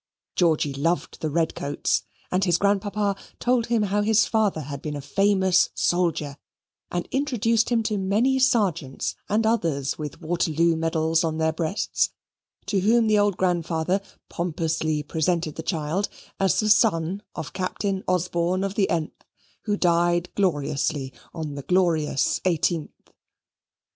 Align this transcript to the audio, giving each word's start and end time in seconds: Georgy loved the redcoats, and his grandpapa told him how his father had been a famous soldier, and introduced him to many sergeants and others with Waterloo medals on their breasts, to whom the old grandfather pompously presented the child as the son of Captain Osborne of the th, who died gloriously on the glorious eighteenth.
Georgy 0.35 0.73
loved 0.73 1.21
the 1.21 1.29
redcoats, 1.29 2.01
and 2.31 2.43
his 2.45 2.57
grandpapa 2.57 3.15
told 3.39 3.67
him 3.67 3.83
how 3.83 4.01
his 4.01 4.25
father 4.25 4.61
had 4.61 4.81
been 4.81 4.95
a 4.95 4.99
famous 4.99 5.69
soldier, 5.75 6.37
and 6.89 7.07
introduced 7.11 7.69
him 7.69 7.83
to 7.83 7.99
many 7.99 8.39
sergeants 8.39 9.13
and 9.29 9.45
others 9.45 9.99
with 9.99 10.19
Waterloo 10.19 10.75
medals 10.75 11.23
on 11.23 11.37
their 11.37 11.53
breasts, 11.53 12.09
to 12.65 12.79
whom 12.79 13.05
the 13.05 13.19
old 13.19 13.37
grandfather 13.37 14.01
pompously 14.27 15.03
presented 15.03 15.53
the 15.53 15.61
child 15.61 16.09
as 16.39 16.59
the 16.59 16.69
son 16.71 17.21
of 17.35 17.53
Captain 17.53 18.03
Osborne 18.07 18.63
of 18.63 18.73
the 18.73 18.87
th, 18.87 19.11
who 19.65 19.77
died 19.77 20.33
gloriously 20.33 21.13
on 21.31 21.53
the 21.53 21.61
glorious 21.61 22.41
eighteenth. 22.45 22.89